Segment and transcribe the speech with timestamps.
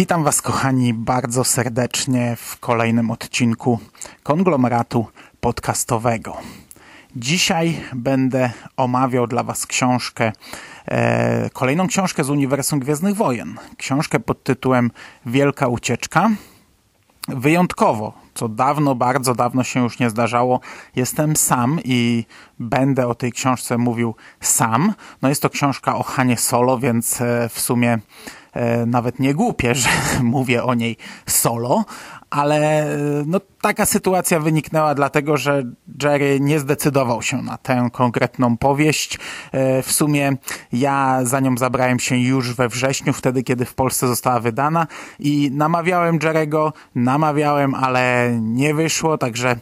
[0.00, 3.78] Witam Was, kochani, bardzo serdecznie w kolejnym odcinku
[4.22, 5.06] konglomeratu
[5.40, 6.36] podcastowego.
[7.16, 10.32] Dzisiaj będę omawiał dla Was książkę,
[10.86, 13.58] e, kolejną książkę z uniwersum Gwiezdnych Wojen.
[13.76, 14.90] Książkę pod tytułem
[15.26, 16.30] Wielka Ucieczka.
[17.28, 20.60] Wyjątkowo, co dawno, bardzo dawno się już nie zdarzało,
[20.96, 22.24] jestem sam i
[22.58, 24.94] będę o tej książce mówił sam.
[25.22, 27.98] No jest to książka o Hanie Solo, więc e, w sumie
[28.86, 29.88] nawet nie głupie, że
[30.22, 30.96] mówię o niej
[31.26, 31.84] solo,
[32.30, 35.62] ale e, no, taka sytuacja wyniknęła dlatego, że
[36.02, 39.18] Jerry nie zdecydował się na tę konkretną powieść.
[39.52, 40.36] E, W sumie
[40.72, 44.86] ja za nią zabrałem się już we wrześniu, wtedy kiedy w Polsce została wydana
[45.18, 49.56] i namawiałem Jerego, namawiałem, ale nie wyszło, także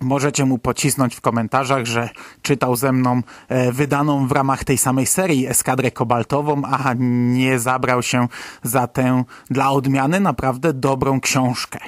[0.00, 2.08] Możecie mu pocisnąć w komentarzach, że
[2.42, 8.02] czytał ze mną e, wydaną w ramach tej samej serii Eskadrę Kobaltową, a nie zabrał
[8.02, 8.28] się
[8.62, 11.78] za tę dla odmiany naprawdę dobrą książkę.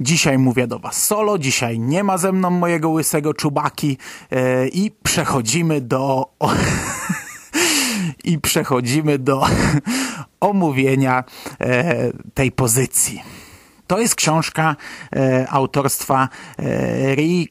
[0.00, 3.98] Dzisiaj mówię do Was solo, dzisiaj nie ma ze mną mojego łysego czubaki
[4.30, 6.26] e, i przechodzimy do...
[8.24, 9.46] I przechodzimy do
[10.40, 11.24] omówienia
[11.60, 13.22] e, tej pozycji.
[13.86, 14.76] To jest książka
[15.16, 17.48] e, autorstwa e, Rii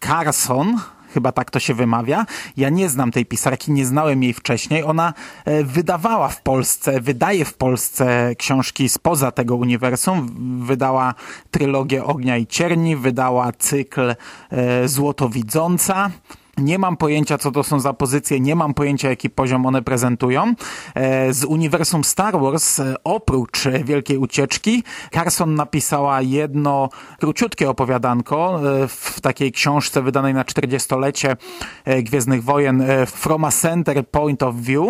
[0.00, 0.80] Carson,
[1.14, 2.26] chyba tak to się wymawia.
[2.56, 4.82] Ja nie znam tej pisarki, nie znałem jej wcześniej.
[4.84, 10.34] Ona e, wydawała w Polsce, wydaje w Polsce książki spoza tego uniwersum.
[10.66, 11.14] Wydała
[11.50, 14.14] trylogię Ognia i Cierni, wydała cykl
[14.50, 16.10] e, Złotowidząca.
[16.58, 20.54] Nie mam pojęcia, co to są za pozycje, nie mam pojęcia, jaki poziom one prezentują.
[20.94, 24.82] E, Z uniwersum Star Wars, e, oprócz Wielkiej Ucieczki,
[25.12, 26.88] Carson napisała jedno
[27.18, 31.36] króciutkie opowiadanko e, w takiej książce wydanej na 40-lecie
[31.84, 34.86] e, Gwiezdnych Wojen From a Center Point of View.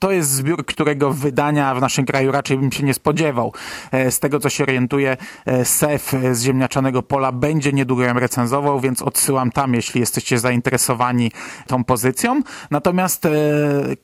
[0.00, 3.52] To jest zbiór, którego wydania w naszym kraju raczej bym się nie spodziewał.
[3.92, 5.16] E, Z tego, co się orientuję,
[5.46, 11.32] e, Sef z Ziemniaczanego Pola będzie niedługo ją recenzował, więc odsyłam tam, jeśli jesteście zainteresowani
[11.66, 12.42] tą pozycją.
[12.70, 13.30] Natomiast e,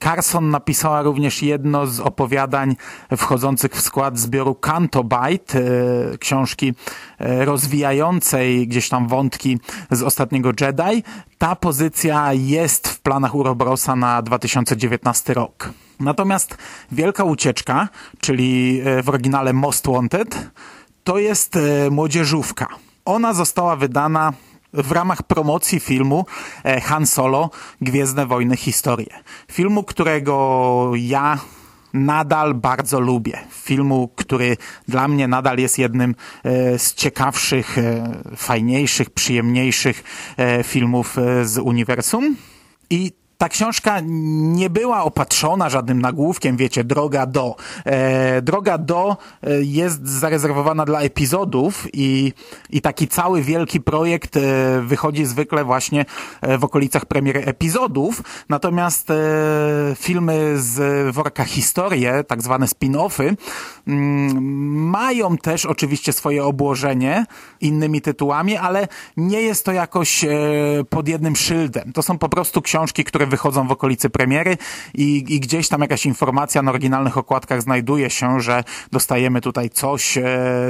[0.03, 2.77] Carson napisała również jedno z opowiadań
[3.17, 5.65] wchodzących w skład zbioru Canto Bite,
[6.21, 6.75] książki
[7.19, 9.59] rozwijającej gdzieś tam wątki
[9.91, 11.03] z ostatniego Jedi.
[11.39, 15.71] Ta pozycja jest w planach Urobrosa na 2019 rok.
[16.01, 16.59] Natomiast
[16.93, 17.89] Wielka Ucieczka,
[18.21, 20.51] czyli e, w oryginale Most Wanted,
[21.05, 22.67] to jest e, młodzieżówka.
[23.05, 24.33] Ona została wydana
[24.73, 26.27] w ramach promocji filmu
[26.65, 29.23] e, Han Solo Gwiezdne Wojny Historie.
[29.53, 31.39] Filmu, którego ja
[31.95, 33.39] nadal bardzo lubię.
[33.51, 34.57] Filmu, który
[34.89, 40.05] dla mnie nadal jest jednym e, z ciekawszych, e, fajniejszych, przyjemniejszych
[40.37, 42.37] e, filmów z uniwersum.
[42.91, 47.57] I ta książka nie była opatrzona żadnym nagłówkiem, wiecie, droga do.
[47.85, 52.33] E, droga do e, jest zarezerwowana dla epizodów i,
[52.71, 54.41] i taki cały wielki projekt e,
[54.81, 56.05] wychodzi zwykle właśnie
[56.41, 58.23] e, w okolicach premiery epizodów.
[58.49, 59.15] Natomiast e,
[59.97, 63.37] filmy z worka historie, tak zwane spin-offy,
[63.87, 67.27] mm, mają też oczywiście swoje obłożenie
[67.61, 70.29] innymi tytułami, ale nie jest to jakoś e,
[70.91, 71.93] pod jednym szyldem.
[71.93, 74.57] To są po prostu książki, które wychodzą w okolicy premiery
[74.95, 80.19] i, i gdzieś tam jakaś informacja na oryginalnych okładkach znajduje się, że dostajemy tutaj coś
[80.19, 80.23] e,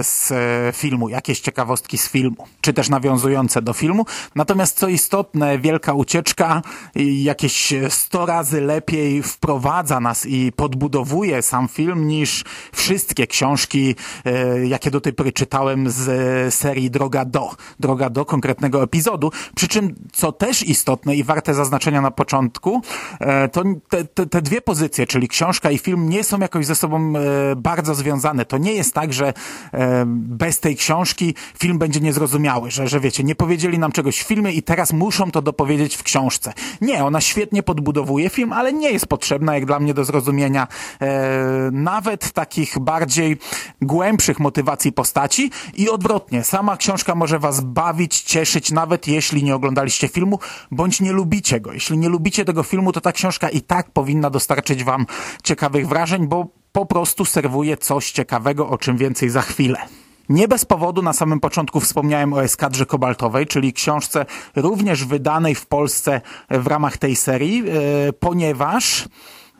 [0.03, 4.06] z e, filmu, jakieś ciekawostki z filmu, czy też nawiązujące do filmu.
[4.34, 6.62] Natomiast co istotne, Wielka Ucieczka
[7.22, 13.94] jakieś 100 razy lepiej wprowadza nas i podbudowuje sam film niż wszystkie książki,
[14.25, 17.50] e, jakie do tej pory czytałem z serii Droga do.
[17.81, 19.31] Droga do konkretnego epizodu.
[19.56, 22.44] Przy czym, co też istotne i warte zaznaczenia na początku,
[23.20, 26.75] e, to te, te, te dwie pozycje, czyli książka i film, nie są jakoś ze
[26.75, 28.44] sobą e, bardzo związane.
[28.44, 29.32] To nie jest tak, że
[29.73, 34.26] e, bez tej książki film będzie niezrozumiały, że, że wiecie, nie powiedzieli nam czegoś w
[34.26, 36.52] filmie i teraz muszą to dopowiedzieć w książce.
[36.81, 40.69] Nie, ona świetnie podbudowuje film, ale nie jest potrzebna jak dla mnie do zrozumienia
[41.73, 43.38] nawet takich bardziej
[43.82, 46.44] głębszych motywacji postaci i odwrotnie.
[46.44, 50.38] Sama książka może was bawić, cieszyć, nawet jeśli nie oglądaliście filmu,
[50.70, 51.73] bądź nie lubicie go.
[51.73, 55.06] Jeśli nie lubicie tego filmu, to ta książka i tak powinna dostarczyć wam
[55.42, 59.78] ciekawych wrażeń, bo po prostu serwuje coś ciekawego, o czym więcej za chwilę.
[60.28, 64.26] Nie bez powodu na samym początku wspomniałem o eskadrze kobaltowej, czyli książce
[64.56, 66.20] również wydanej w Polsce
[66.50, 69.08] w ramach tej serii, e, ponieważ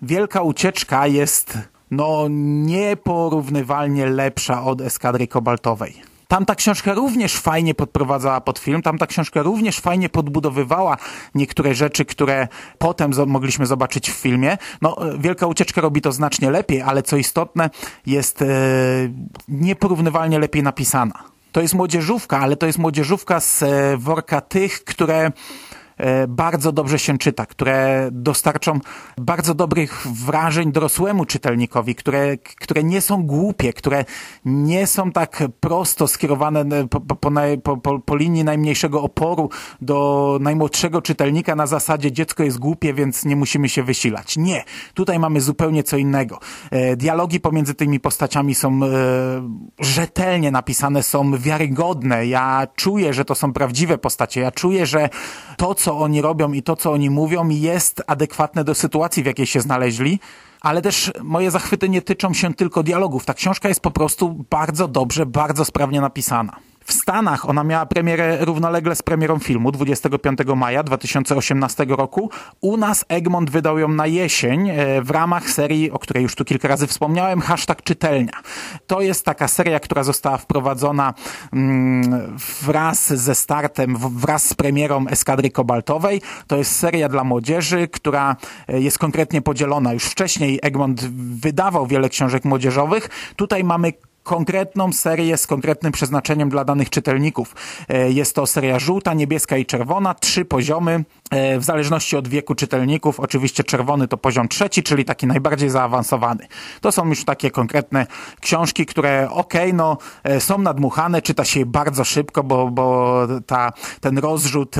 [0.02, 1.58] Wielka Ucieczka jest
[1.90, 6.13] no nieporównywalnie lepsza od eskadry kobaltowej.
[6.34, 10.96] Tamta książka również fajnie podprowadzała pod film, tamta książka również fajnie podbudowywała
[11.34, 12.48] niektóre rzeczy, które
[12.78, 14.58] potem mogliśmy zobaczyć w filmie.
[14.82, 17.70] No, Wielka Ucieczka robi to znacznie lepiej, ale co istotne,
[18.06, 18.46] jest e,
[19.48, 21.25] nieporównywalnie lepiej napisana.
[21.52, 25.73] To jest młodzieżówka, ale to jest młodzieżówka z e, worka tych, które E,
[26.29, 28.79] bardzo dobrze się czyta, które dostarczą
[29.19, 34.05] bardzo dobrych wrażeń dorosłemu czytelnikowi, które, które nie są głupie, które
[34.44, 37.17] nie są tak prosto skierowane po, po,
[37.62, 39.50] po, po, po linii najmniejszego oporu
[39.81, 44.37] do najmłodszego czytelnika na zasadzie dziecko jest głupie, więc nie musimy się wysilać.
[44.37, 44.64] Nie.
[44.94, 46.38] Tutaj mamy zupełnie co innego.
[46.70, 48.88] E, dialogi pomiędzy tymi postaciami są e,
[49.81, 52.26] rzetelnie napisane, są wiarygodne.
[52.26, 54.41] Ja czuję, że to są prawdziwe postacie.
[54.41, 55.08] Ja czuję, że
[55.56, 59.46] to, co oni robią i to, co oni mówią, jest adekwatne do sytuacji, w jakiej
[59.46, 60.20] się znaleźli.
[60.60, 63.25] Ale też moje zachwyty nie tyczą się tylko dialogów.
[63.25, 66.56] Ta książka jest po prostu bardzo dobrze, bardzo sprawnie napisana.
[66.84, 72.31] W Stanach ona miała premierę równolegle z premierą filmu 25 maja 2018 roku.
[72.60, 76.44] U nas Egmont wydał ją na jesień e, w ramach serii, o której już tu
[76.44, 78.32] kilka razy wspomniałem, hashtag czytelnia.
[78.86, 81.14] To jest taka seria, która została wprowadzona
[81.52, 86.20] mm, wraz ze startem, wraz z premierą Eskadry Kobaltowej.
[86.46, 88.36] To jest seria dla młodzieży, która
[88.69, 89.92] e, jest konkretnie podzielona.
[89.92, 91.00] Już wcześniej Egmont
[91.40, 93.10] wydawał wiele książek młodzieżowych.
[93.36, 93.92] Tutaj mamy
[94.24, 97.54] konkretną serię z konkretnym przeznaczeniem dla danych czytelników.
[97.88, 102.54] E, jest to seria żółta, niebieska i czerwona, trzy poziomy e, w zależności od wieku
[102.54, 103.20] czytelników.
[103.20, 106.46] Oczywiście czerwony to poziom trzeci, czyli taki najbardziej zaawansowany.
[106.80, 108.06] To są już takie konkretne
[108.40, 113.18] książki, które okej, okay, no e, są nadmuchane, czyta się je bardzo szybko, bo, bo
[113.46, 114.76] ta, ten rozrzut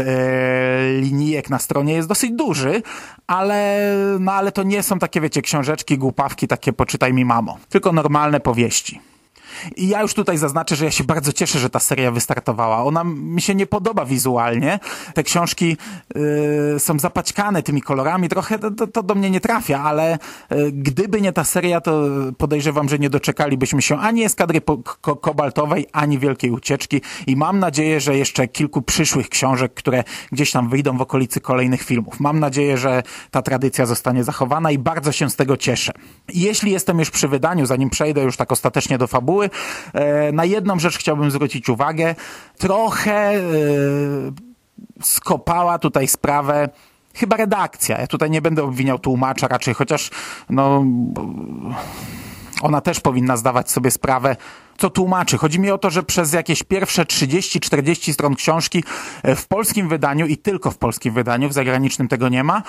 [1.01, 2.83] linijek na stronie jest dosyć duży,
[3.27, 7.93] ale, no, ale to nie są takie, wiecie, książeczki, głupawki, takie poczytaj mi mamo, tylko
[7.93, 9.14] normalne powieści.
[9.77, 12.85] I ja już tutaj zaznaczę, że ja się bardzo cieszę, że ta seria wystartowała.
[12.85, 14.79] Ona mi się nie podoba wizualnie.
[15.15, 15.77] Te książki
[16.77, 20.19] y, są zapaćkane tymi kolorami, trochę to, to, do mnie nie trafia, ale
[20.53, 22.03] y, gdyby nie ta seria, to
[22.39, 24.61] podejrzewam, że nie doczekalibyśmy się ani eskadry
[25.01, 30.53] ko kobaltowej, ani wielkiej ucieczki i mam nadzieję, że jeszcze kilku przyszłych książek, które gdzieś
[30.53, 32.21] tam wyjdą w okolicy kolejnych filmów.
[32.21, 35.93] Mam nadzieję, że ta tradycja zostanie zachowana i bardzo się z tego cieszę.
[36.35, 39.44] Jeśli jestem już przy wydaniu, zanim przejdę już tak ostatecznie do fabuły,
[39.93, 42.15] E, na jedną rzecz chciałbym zwrócić uwagę.
[42.59, 43.41] Trochę e,
[45.03, 46.69] skopała tutaj sprawę
[47.15, 48.01] chyba redakcja.
[48.01, 50.11] Ja tutaj nie będę obwiniał tłumacza raczej, chociaż
[50.51, 50.85] no
[52.63, 54.37] ona też powinna zdawać sobie sprawę,
[54.79, 55.39] co tłumaczy.
[55.39, 58.85] Chodzi mi o to, że przez jakieś pierwsze 30-40 stron książki
[59.23, 62.63] e, w polskim wydaniu i tylko w polskim wydaniu, w zagranicznym tego nie ma,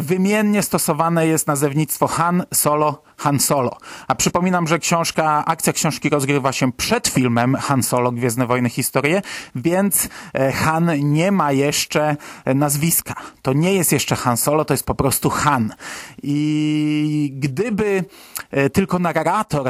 [0.00, 3.76] wymiennie stosowane jest nazewnictwo Han Solo Han Solo.
[4.08, 9.22] A przypominam, że książka, akcja książki rozgrywa się przed filmem Han Solo, Gwiezdne Wojny Historie,
[9.54, 13.14] więc e, Han nie ma jeszcze e, nazwiska.
[13.42, 15.74] To nie jest jeszcze Han Solo, to jest po prostu Han.
[16.22, 18.04] I gdyby
[18.50, 19.68] e, tylko narrator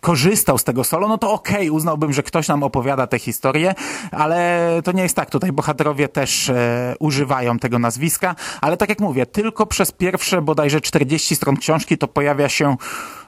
[0.00, 3.74] korzystał z tego solo, no to okej, okay, uznałbym, że ktoś nam opowiada tę historię,
[4.10, 5.30] ale to nie jest tak.
[5.30, 6.50] Tutaj bohaterowie też
[6.98, 12.08] używają tego nazwiska, ale tak jak mówię, tylko przez pierwsze bodajże 40 stron książki to
[12.08, 12.76] pojawia się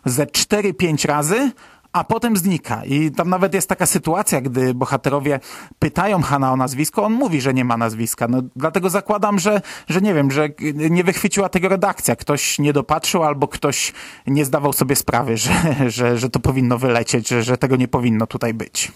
[0.04, 1.52] ze 4-5 razy,
[1.93, 2.85] a potem znika.
[2.85, 5.40] I tam nawet jest taka sytuacja, gdy bohaterowie
[5.78, 8.28] pytają Hana o nazwisko, on mówi, że nie ma nazwiska.
[8.28, 10.49] No, dlatego zakładam, że, że nie wiem, że
[10.90, 12.16] nie wychwyciła tego redakcja.
[12.16, 13.93] Ktoś nie dopatrzył albo ktoś
[14.26, 15.52] nie zdawał sobie sprawy, że,
[15.87, 18.93] że, że to powinno wylecieć, że, że tego nie powinno tutaj być.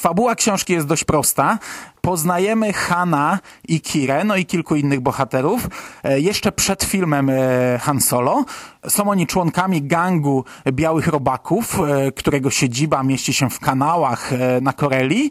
[0.00, 1.58] Fabuła książki jest dość prosta.
[2.00, 3.38] Poznajemy Hana
[3.68, 5.68] i Kirę, no i kilku innych bohaterów.
[6.04, 8.44] E, jeszcze przed filmem e, Han Solo.
[8.88, 14.30] Są oni członkami gangu białych robaków, e, którego siedziba mieści się w kanałach
[14.62, 15.30] na Koreli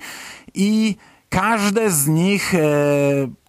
[0.54, 0.96] i
[1.30, 2.54] każde z nich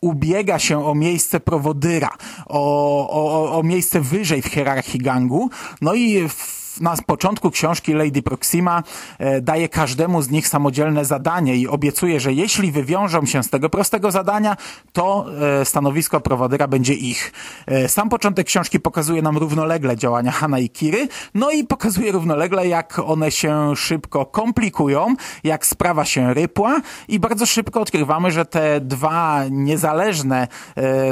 [0.00, 2.10] ubiega się o miejsce prowodyra,
[2.46, 5.50] o, o, o miejsce wyżej w hierarchii gangu.
[5.80, 8.82] No i w na początku książki Lady Proxima
[9.18, 13.70] e, daje każdemu z nich samodzielne zadanie i obiecuje, że jeśli wywiążą się z tego
[13.70, 14.56] prostego zadania,
[14.92, 15.26] to
[15.60, 17.32] e, stanowisko prowadera będzie ich.
[17.66, 22.68] E, sam początek książki pokazuje nam równolegle działania Hana i Kiry, no i pokazuje równolegle,
[22.68, 28.80] jak one się szybko komplikują, jak sprawa się rypła i bardzo szybko odkrywamy, że te
[28.80, 30.48] dwa niezależne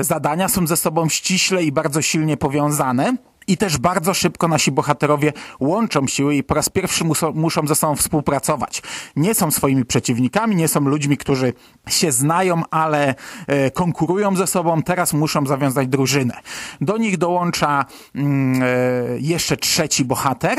[0.01, 3.17] zadania są ze sobą ściśle i bardzo silnie powiązane.
[3.49, 7.75] I też bardzo szybko nasi bohaterowie łączą siły i po raz pierwszy muszą, muszą ze
[7.75, 8.83] sobą współpracować.
[9.17, 11.53] Nie są swoimi przeciwnikami, nie są ludźmi, którzy
[11.89, 13.15] się znają, ale
[13.47, 14.83] e, konkurują ze sobą.
[14.83, 16.35] Teraz muszą zawiązać drużynę.
[16.81, 18.67] Do nich dołącza mm, e,
[19.19, 20.59] jeszcze trzeci bohater.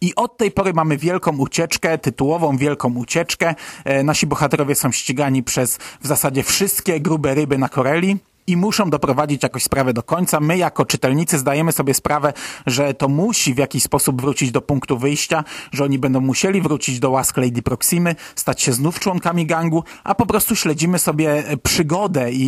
[0.00, 3.54] I od tej pory mamy wielką ucieczkę, tytułową wielką ucieczkę.
[3.84, 8.90] E, nasi bohaterowie są ścigani przez w zasadzie wszystkie grube ryby na Koreli i muszą
[8.90, 10.40] doprowadzić jakoś sprawę do końca.
[10.40, 12.32] My jako czytelnicy zdajemy sobie sprawę,
[12.66, 17.00] że to musi w jakiś sposób wrócić do punktu wyjścia, że oni będą musieli wrócić
[17.00, 22.32] do łask Lady Proximy, stać się znów członkami gangu, a po prostu śledzimy sobie przygodę
[22.32, 22.44] i,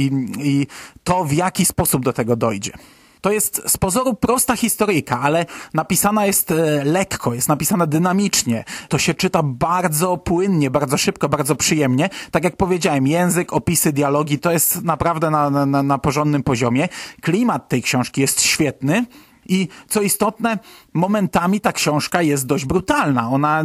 [0.00, 0.10] i,
[0.48, 0.66] i
[1.04, 2.72] to, w jaki sposób do tego dojdzie.
[3.20, 8.64] To jest z pozoru prosta historyjka, ale napisana jest e, lekko, jest napisana dynamicznie.
[8.88, 12.08] To się czyta bardzo płynnie, bardzo szybko, bardzo przyjemnie.
[12.30, 16.88] Tak jak powiedziałem, język, opisy, dialogi to jest naprawdę na, na, na porządnym poziomie.
[17.20, 19.04] Klimat tej książki jest świetny.
[19.50, 20.58] I co istotne,
[20.92, 23.30] momentami ta książka jest dość brutalna.
[23.30, 23.64] Ona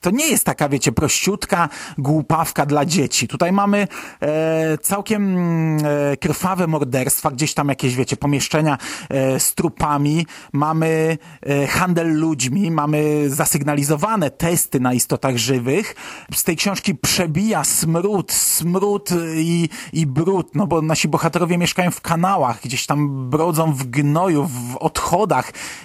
[0.00, 3.28] to nie jest taka, wiecie, prościutka głupawka dla dzieci.
[3.28, 3.88] Tutaj mamy
[4.20, 5.36] e, całkiem
[5.76, 12.70] e, krwawe morderstwa, gdzieś tam jakieś, wiecie, pomieszczenia e, z trupami, mamy e, handel ludźmi,
[12.70, 15.94] mamy zasygnalizowane testy na istotach żywych.
[16.34, 22.00] Z tej książki przebija smród, smród i, i brud, no bo nasi bohaterowie mieszkają w
[22.00, 25.21] kanałach, gdzieś tam brodzą w gnoju, w odchodach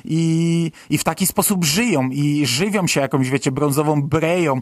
[0.05, 4.59] i, i w taki sposób żyją i żywią się jakąś, wiecie, brązową breją e,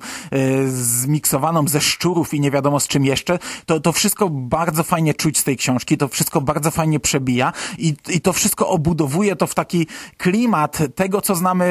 [0.67, 3.39] zmiksowaną ze szczurów i nie wiadomo z czym jeszcze.
[3.65, 7.94] To, to wszystko bardzo fajnie czuć z tej książki, to wszystko bardzo fajnie przebija i,
[8.10, 11.65] i to wszystko obudowuje to w taki klimat tego, co znamy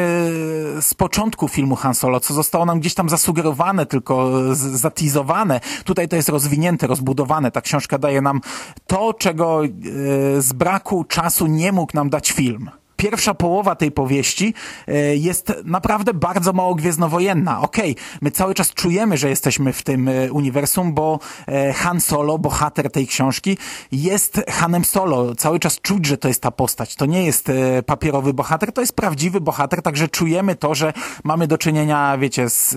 [0.81, 5.61] z początku filmu Han Solo, co zostało nam gdzieś tam zasugerowane, tylko zatizowane.
[5.85, 7.51] Tutaj to jest rozwinięte, rozbudowane.
[7.51, 8.41] Ta książka daje nam
[8.87, 9.69] to, czego e,
[10.43, 12.71] z braku czasu nie mógł nam dać film
[13.05, 14.55] pierwsza połowa tej powieści
[14.89, 17.61] e, jest naprawdę bardzo mało gwiezdnowojenna.
[17.61, 22.01] Okej, okay, my cały czas czujemy, że jesteśmy w tym e, uniwersum, bo e, Han
[22.01, 23.59] Solo, bohater tej książki,
[23.93, 25.35] jest Hanem Solo.
[25.35, 26.97] Cały czas czuć, że to jest ta postać.
[26.97, 27.53] To nie jest
[27.87, 30.93] papierowy bohater, to jest prawdziwy bohater, także czujemy to, że
[31.25, 32.71] mamy do czynienia, wiecie, z,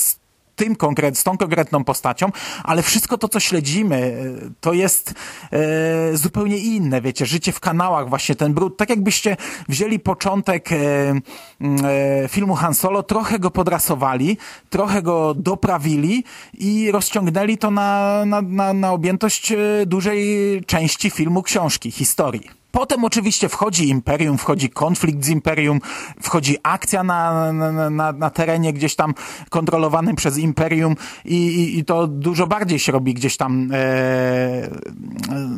[0.00, 0.25] z
[0.56, 2.32] tym konkret, z tą konkretną postacią,
[2.64, 5.14] ale wszystko to, co śledzimy, e, to jest
[5.52, 9.36] e, zupełnie inne, wiecie, życie w kanałach, właśnie ten brud, tak jakbyście
[9.68, 14.38] wzięli początek e, e, filmu Han Solo, trochę go podrasowali,
[14.70, 20.26] trochę go doprawili i rozciągnęli to na, na, na, na objętość e, dużej
[20.66, 22.65] części filmu, książki, historii.
[22.70, 25.80] Potem oczywiście wchodzi Imperium, wchodzi konflikt z Imperium,
[26.22, 29.14] wchodzi akcja na, na, na, na terenie gdzieś tam
[29.50, 34.70] kontrolowanym przez Imperium i, i, i, to dużo bardziej się robi gdzieś tam, e,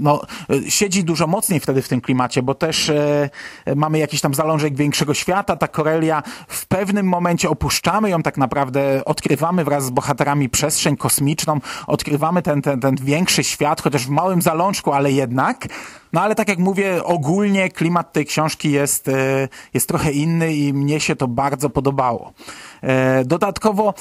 [0.01, 0.21] no,
[0.69, 3.31] siedzi dużo mocniej wtedy w tym klimacie, bo też e,
[3.77, 9.05] mamy jakiś tam zalążek większego świata, ta Korelia w pewnym momencie opuszczamy ją tak naprawdę,
[9.05, 14.43] odkrywamy wraz z bohaterami przestrzeń kosmiczną, odkrywamy ten, ten, ten większy świat, chociaż w małym
[14.43, 15.67] zalążku, ale jednak,
[16.13, 20.73] no ale tak jak mówię, ogólnie klimat tej książki jest, e, jest trochę inny i
[20.73, 22.33] mnie się to bardzo podobało.
[22.83, 23.95] E, dodatkowo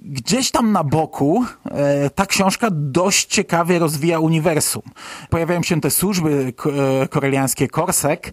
[0.00, 4.82] gdzieś tam na boku e, ta książka dość ciekawie rozwija uniwersum.
[5.30, 6.52] Pojawiają się te służby
[7.10, 8.32] koreliańskie Korsek.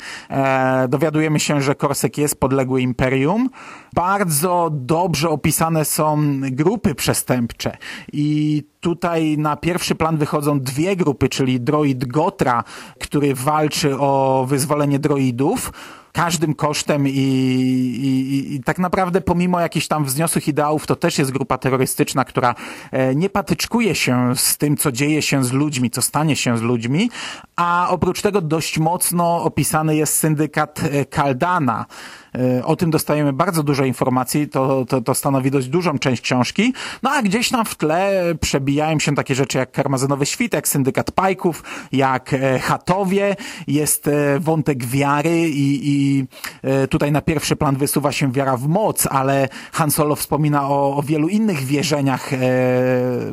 [0.89, 3.49] Dowiadujemy się, że Korsek jest podległy imperium.
[3.93, 7.77] Bardzo dobrze opisane są grupy przestępcze
[8.13, 12.63] i tutaj na pierwszy plan wychodzą dwie grupy, czyli droid Gotra,
[12.99, 15.71] który walczy o wyzwolenie droidów,
[16.15, 21.31] każdym kosztem i, i, i, tak naprawdę pomimo jakichś tam wzniosłych ideałów, to też jest
[21.31, 22.55] grupa terrorystyczna, która
[22.91, 26.61] e, nie patyczkuje się z tym, co dzieje się z ludźmi, co stanie się z
[26.61, 27.09] ludźmi,
[27.55, 33.63] a oprócz tego dość mocno opisany jest syndykat Kaldana, e, E, o tym dostajemy bardzo
[33.63, 36.73] dużo informacji, to, to, to stanowi dość dużą część książki.
[37.03, 41.63] No a gdzieś tam w tle przebijają się takie rzeczy jak Karmazynowy Świtek, Syndykat Pajków,
[41.91, 43.35] jak e, Chatowie,
[43.67, 46.25] jest e, wątek wiary i, i
[46.89, 51.03] tutaj na pierwszy plan wysuwa się wiara w moc, ale Han Solo wspomina o, o
[51.03, 52.37] wielu innych wierzeniach e,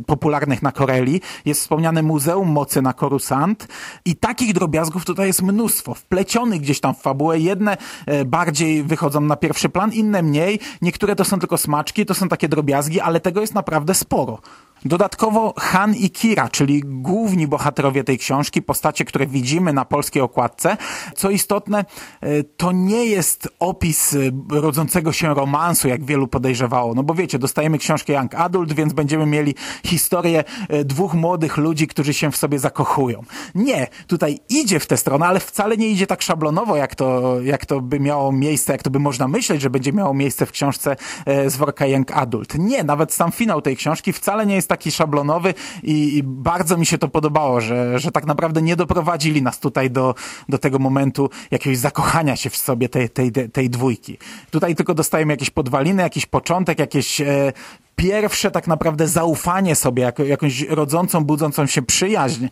[0.06, 1.20] popularnych na Koreli.
[1.44, 3.68] Jest wspomniane Muzeum Mocy na Korusant
[4.16, 7.38] takich drobiazgów tutaj jest mnóstwo, wplecionych gdzieś tam w fabułę.
[7.38, 7.76] Jedne
[8.06, 10.58] e, bardziej wychodzą na pierwszy plan, inne mniej.
[10.82, 14.38] Niektóre to są tylko smaczki, to są takie drobiazgi, ale tego jest naprawdę sporo.
[14.84, 20.76] Dodatkowo Han i Kira, czyli główni bohaterowie tej książki, postacie, które widzimy na polskiej okładce.
[21.16, 21.84] Co istotne,
[22.20, 24.18] e, to nie jest opis e,
[24.50, 26.94] rodzącego się romansu, jak wielu podejrzewało.
[26.94, 29.54] No bo wiecie, dostajemy książkę Young Adult, więc będziemy mieli
[29.86, 33.22] historię e, dwóch młodych ludzi, którzy się w sobie zakochują.
[33.54, 37.66] Nie, tutaj idzie w tę stronę, ale wcale nie idzie tak szablonowo, jak to, jak
[37.66, 40.96] to by miało miejsce, jak to by można myśleć, że będzie miało miejsce w książce
[41.26, 42.54] z worka Young Adult.
[42.58, 46.86] Nie, nawet sam finał tej książki wcale nie jest taki szablonowy i, i, bardzo mi
[46.86, 50.14] się to podobało, że, że tak naprawdę nie doprowadzili nas tutaj do,
[50.48, 54.18] do tego momentu jakiegoś zakochania się w sobie tej, tej, tej dwójki.
[54.50, 57.52] Tutaj tylko dostajemy jakieś podwaliny, jakiś początek, jakieś e,
[57.96, 62.46] pierwsze tak naprawdę zaufanie sobie, jako, jakąś rodzącą, budzącą się przyjaźń,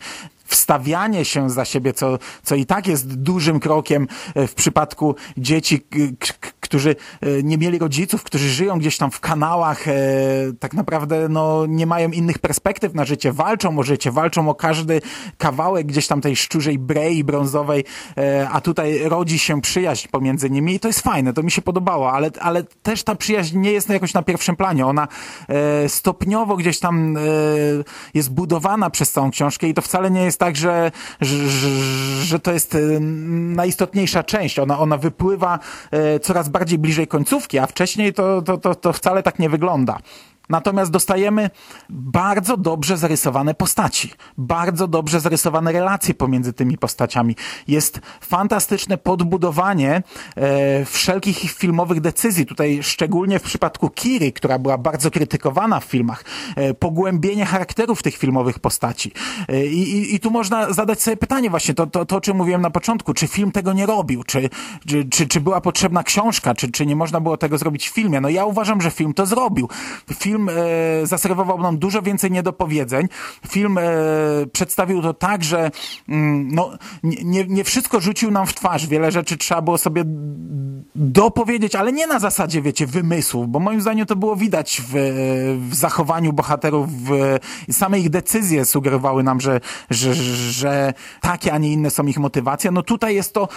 [0.45, 5.81] wstawianie się za siebie, co, co i tak jest dużym krokiem e, w przypadku dzieci,
[6.71, 9.93] którzy e, nie mieli rodziców, którzy żyją gdzieś tam w kanałach, e,
[10.59, 15.01] tak naprawdę no, nie mają innych perspektyw na życie, walczą o życie, walczą o każdy
[15.37, 17.83] kawałek gdzieś tam tej szczurzej brei brązowej,
[18.51, 22.11] a tutaj rodzi się przyjaźń pomiędzy nimi i to jest fajne, to mi się podobało,
[22.11, 25.07] ale, ale też ta przyjaźń nie jest jakoś na pierwszym planie, ona
[25.87, 27.17] stopniowo gdzieś tam
[28.13, 31.69] jest budowana przez całą książkę i to wcale nie jest tak, że, że,
[32.23, 32.79] że to jest e,
[33.55, 34.59] najistotniejsza część.
[34.59, 35.59] Ona, ona wypływa
[35.91, 39.97] e, coraz bardziej bliżej końcówki, a wcześniej to, to, to, to wcale tak nie wygląda.
[40.51, 41.49] Natomiast dostajemy
[41.89, 47.35] bardzo dobrze zarysowane postaci, bardzo dobrze zarysowane relacje pomiędzy tymi postaciami.
[47.67, 50.03] Jest fantastyczne podbudowanie
[50.35, 52.45] e, wszelkich filmowych decyzji.
[52.45, 56.23] Tutaj szczególnie w przypadku Kiry, która była bardzo krytykowana w filmach,
[56.55, 59.11] e, pogłębienie charakterów tych filmowych postaci.
[59.47, 62.61] E, i, I tu można zadać sobie pytanie właśnie, to, to, to o czym mówiłem
[62.61, 64.49] na początku, czy film tego nie robił, czy,
[64.87, 68.21] czy, czy, czy była potrzebna książka, czy, czy nie można było tego zrobić w filmie.
[68.21, 69.69] No ja uważam, że film to zrobił.
[70.13, 73.07] Film film e, zaserwował nam dużo więcej niedopowiedzeń.
[73.47, 73.81] Film e,
[74.53, 75.71] przedstawił to tak, że
[76.09, 76.71] mm, no,
[77.03, 78.87] nie, nie wszystko rzucił nam w twarz.
[78.87, 80.03] Wiele rzeczy trzeba było sobie
[80.95, 84.93] dopowiedzieć, ale nie na zasadzie, wiecie, wymysłów, bo moim zdaniem to było widać w,
[85.69, 87.37] w zachowaniu bohaterów, w,
[87.71, 92.71] same ich decyzje sugerowały nam, że, że, że takie, a nie inne są ich motywacje.
[92.71, 93.47] No tutaj jest to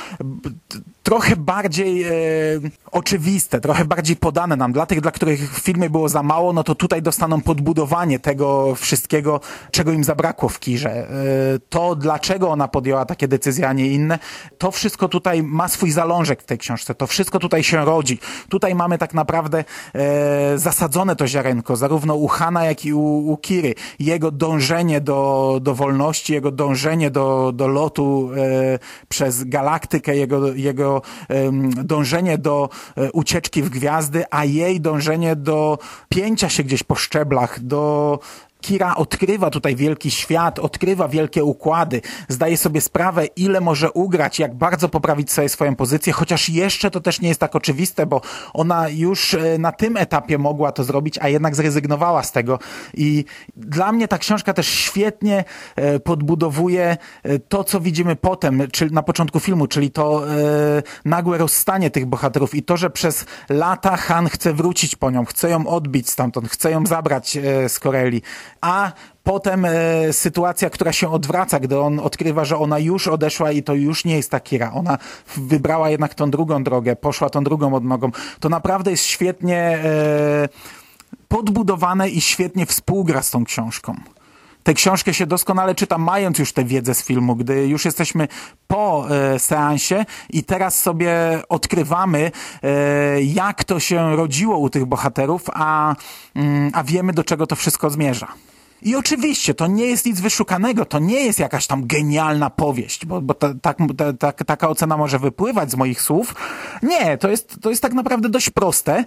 [1.02, 2.10] trochę bardziej e,
[2.92, 4.72] oczywiste, trochę bardziej podane nam.
[4.72, 8.74] Dla tych, dla których w filmie było za mało, no to tutaj dostaną podbudowanie tego
[8.74, 10.90] wszystkiego, czego im zabrakło w Kirze.
[10.90, 11.06] E,
[11.68, 14.18] to, dlaczego ona podjęła takie decyzje, a nie inne,
[14.58, 16.94] to wszystko tutaj ma swój zalążek w tej książce.
[16.94, 18.18] To wszystko tutaj się rodzi.
[18.48, 23.36] Tutaj mamy tak naprawdę e, zasadzone to ziarenko, zarówno u Hana, jak i u, u
[23.36, 23.74] Kiry.
[23.98, 31.02] Jego dążenie do, do wolności, jego dążenie do, do lotu e, przez galaktykę, jego, jego
[31.28, 31.34] e,
[31.84, 37.60] dążenie do e, ucieczki w gwiazdy, a jej dążenie do pięcia się gdzieś po szczeblach,
[37.60, 38.18] do
[38.64, 44.54] Kira odkrywa tutaj wielki świat, odkrywa wielkie układy, zdaje sobie sprawę, ile może ugrać, jak
[44.54, 48.20] bardzo poprawić sobie swoją pozycję, chociaż jeszcze to też nie jest tak oczywiste, bo
[48.52, 52.58] ona już e, na tym etapie mogła to zrobić, a jednak zrezygnowała z tego.
[52.94, 53.24] I
[53.56, 55.44] dla mnie ta książka też świetnie
[55.76, 60.22] e, podbudowuje e, to, co widzimy potem, czyli na początku filmu, czyli to
[61.04, 65.50] nagłe rozstanie tych bohaterów i to, że przez lata Han chce wrócić po nią, chce
[65.50, 68.22] ją odbić stamtąd, chce ją zabrać z Koreli
[68.64, 68.92] a
[69.24, 73.74] potem e, sytuacja, która się odwraca, gdy on odkrywa, że ona już odeszła i to
[73.74, 74.72] już nie jest ta Kira.
[74.72, 74.98] Ona
[75.36, 78.10] wybrała jednak tą drugą drogę, poszła tą drugą odnogą.
[78.40, 80.48] To naprawdę jest świetnie e,
[81.28, 83.96] podbudowane i świetnie współgra z tą książką.
[84.62, 88.28] Tę książkę się doskonale czyta, mając już tę wiedzę z filmu, gdy już jesteśmy
[88.66, 92.30] po e, seansie i teraz sobie odkrywamy,
[92.62, 95.94] e, jak to się rodziło u tych bohaterów, a,
[96.34, 98.28] mm, a wiemy, do czego to wszystko zmierza.
[98.84, 103.20] I oczywiście to nie jest nic wyszukanego, to nie jest jakaś tam genialna powieść, bo,
[103.20, 103.74] bo ta, ta,
[104.18, 106.34] ta, taka ocena może wypływać z moich słów.
[106.82, 109.04] Nie, to jest, to jest tak naprawdę dość proste,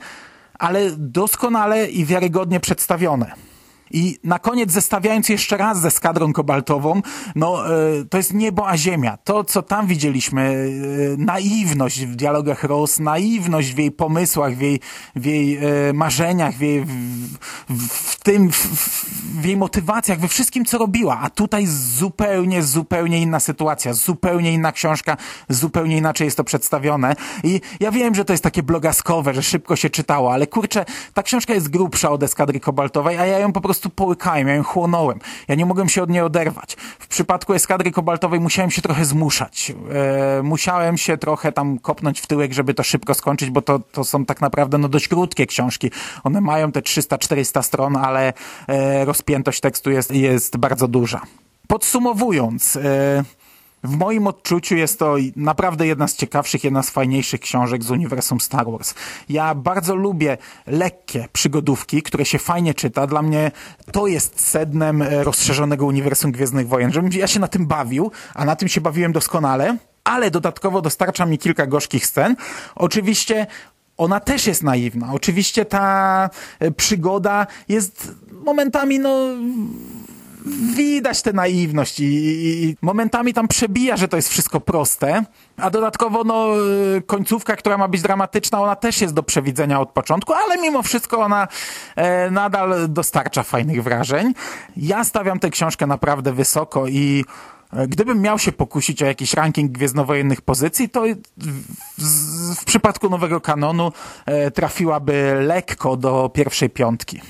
[0.59, 3.31] ale doskonale i wiarygodnie przedstawione.
[3.91, 7.01] I na koniec zestawiając jeszcze raz ze skadrą kobaltową,
[7.35, 9.17] no e, to jest niebo a ziemia.
[9.17, 10.41] To, co tam widzieliśmy,
[11.13, 14.79] e, naiwność w dialogach Rose, naiwność w jej pomysłach, w jej,
[15.15, 16.93] w jej e, marzeniach, w jej, w,
[17.89, 18.67] w tym, w,
[19.41, 21.19] w jej motywacjach, we wszystkim, co robiła.
[21.19, 25.17] A tutaj zupełnie, zupełnie inna sytuacja, zupełnie inna książka,
[25.49, 27.15] zupełnie inaczej jest to przedstawione.
[27.43, 31.23] I ja wiem, że to jest takie blogaskowe, że szybko się czytało, ale kurczę, ta
[31.23, 34.63] książka jest grubsza od Eskadry Kobaltowej, a ja ją po prostu prostu połykałem, ja ją
[34.63, 35.19] chłonąłem.
[35.47, 36.75] Ja nie mogłem się od niej oderwać.
[36.99, 39.73] W przypadku Eskadry Kobaltowej musiałem się trochę zmuszać.
[40.39, 44.03] E, musiałem się trochę tam kopnąć w tyłek, żeby to szybko skończyć, bo to, to
[44.03, 45.91] są tak naprawdę no, dość krótkie książki.
[46.23, 48.33] One mają te 300-400 stron, ale
[48.67, 51.21] e, rozpiętość tekstu jest, jest bardzo duża.
[51.67, 53.23] Podsumowując, e,
[53.83, 58.41] w moim odczuciu jest to naprawdę jedna z ciekawszych, jedna z fajniejszych książek z uniwersum
[58.41, 58.93] Star Wars.
[59.29, 60.37] Ja bardzo lubię
[60.67, 63.07] lekkie przygodówki, które się fajnie czyta.
[63.07, 63.51] Dla mnie
[63.91, 68.45] to jest sednem e, rozszerzonego uniwersum Gwiezdnych Wojen, żebym ja się na tym bawił, a
[68.45, 72.35] na tym się bawiłem doskonale, ale dodatkowo dostarcza mi kilka gorzkich scen.
[72.75, 73.47] Oczywiście
[73.97, 75.13] ona też jest naiwna.
[75.13, 79.29] Oczywiście ta e, przygoda jest momentami, no
[80.75, 85.23] widać tę naiwność i, i, i, momentami tam przebija, że to jest wszystko proste,
[85.57, 86.47] a dodatkowo no,
[87.05, 91.19] końcówka, która ma być dramatyczna, ona też jest do przewidzenia od początku, ale mimo wszystko
[91.19, 91.47] ona
[91.95, 94.33] e, nadal dostarcza fajnych wrażeń.
[94.77, 97.25] Ja stawiam tę książkę naprawdę wysoko i
[97.73, 101.03] e, Gdybym miał się pokusić o jakiś ranking gwiezdnowojennych pozycji, to
[101.97, 103.91] w, w przypadku nowego kanonu
[104.25, 107.21] e, trafiłaby lekko do pierwszej piątki.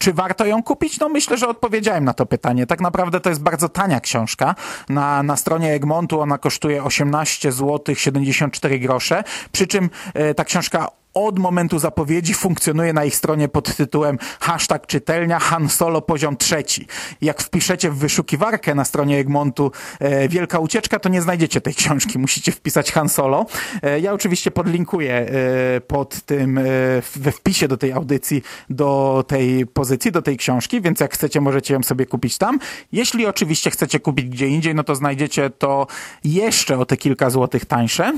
[0.00, 1.00] Czy warto ją kupić?
[1.00, 2.66] No myślę, że odpowiedziałem na to pytanie.
[2.66, 4.54] Tak naprawdę to jest bardzo tania książka.
[4.88, 10.88] Na, na stronie Egmontu ona kosztuje 18 zł 74 grosze, przy czym e, ta książka
[11.14, 16.86] od momentu zapowiedzi funkcjonuje na ich stronie pod tytułem hashtag czytelnia Han Solo poziom trzeci.
[17.20, 22.18] Jak wpiszecie w wyszukiwarkę na stronie Egmontu e, Wielka Ucieczka, to nie znajdziecie tej książki.
[22.18, 23.46] Musicie wpisać Han Solo.
[23.82, 26.62] E, ja oczywiście podlinkuję e, pod tym, e,
[27.16, 31.74] we wpisie do tej audycji, do tej pozycji, do tej książki, więc jak chcecie, możecie
[31.74, 32.58] ją sobie kupić tam.
[32.92, 35.86] Jeśli oczywiście chcecie kupić gdzie indziej, no to znajdziecie to
[36.24, 38.12] jeszcze o te kilka złotych tańsze.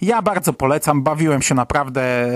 [0.00, 2.30] Ja bardzo polecam, bawiłem się naprawdę e,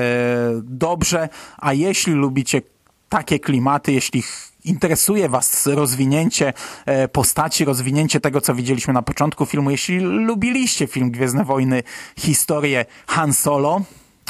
[0.63, 2.63] dobrze, a jeśli lubicie
[3.09, 4.23] takie klimaty, jeśli
[4.65, 6.53] interesuje Was rozwinięcie
[6.87, 11.83] e, postaci, rozwinięcie tego, co widzieliśmy na początku filmu, jeśli lubiliście film Gwiezdne Wojny,
[12.19, 13.81] historię Han Solo,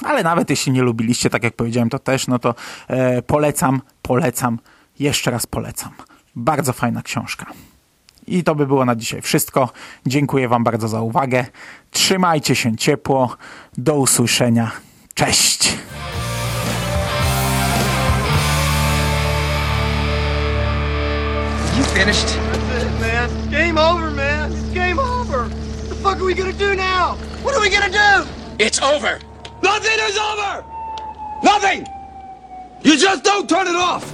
[0.05, 2.55] ale nawet jeśli nie lubiliście, tak jak powiedziałem, to też, no to
[2.88, 4.59] e, polecam, polecam,
[4.99, 5.93] jeszcze raz polecam.
[6.37, 7.47] Bardzo fajna książka.
[8.37, 9.69] I to by było na dzisiaj wszystko.
[10.07, 11.47] Dziękuję Wam bardzo za uwagę.
[11.91, 13.37] Trzymajcie się ciepło.
[13.79, 14.71] Do usłyszenia.
[15.14, 15.79] Cześć!
[21.79, 22.38] You finished?
[22.53, 23.51] That's it, man.
[23.51, 24.53] Game over, man.
[24.53, 25.49] It's game over.
[25.49, 27.17] What the fuck are we gonna do now?
[27.45, 28.29] What are we gonna do?
[28.59, 29.19] It's over.
[29.62, 30.64] Nothing is over!
[31.43, 31.87] Nothing!
[32.83, 34.05] You just don't turn it off!